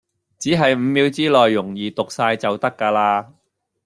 [0.39, 3.33] 只係五秒之內容易讀哂就得㗎啦